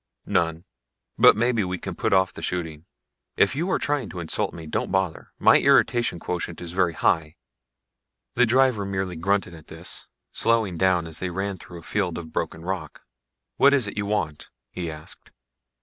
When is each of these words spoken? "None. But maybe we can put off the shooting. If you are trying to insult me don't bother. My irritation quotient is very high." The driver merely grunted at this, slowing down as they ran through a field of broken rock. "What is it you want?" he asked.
"None. 0.25 0.65
But 1.19 1.35
maybe 1.35 1.63
we 1.63 1.77
can 1.77 1.93
put 1.93 2.11
off 2.11 2.33
the 2.33 2.41
shooting. 2.41 2.87
If 3.37 3.55
you 3.55 3.69
are 3.69 3.77
trying 3.77 4.09
to 4.09 4.19
insult 4.19 4.51
me 4.51 4.65
don't 4.65 4.91
bother. 4.91 5.31
My 5.37 5.59
irritation 5.61 6.17
quotient 6.17 6.59
is 6.59 6.71
very 6.71 6.93
high." 6.93 7.35
The 8.33 8.47
driver 8.47 8.83
merely 8.83 9.15
grunted 9.15 9.53
at 9.53 9.67
this, 9.67 10.07
slowing 10.31 10.75
down 10.75 11.05
as 11.05 11.19
they 11.19 11.29
ran 11.29 11.59
through 11.59 11.77
a 11.77 11.83
field 11.83 12.17
of 12.17 12.33
broken 12.33 12.63
rock. 12.63 13.03
"What 13.57 13.75
is 13.75 13.85
it 13.85 13.95
you 13.95 14.07
want?" 14.07 14.49
he 14.71 14.89
asked. 14.89 15.29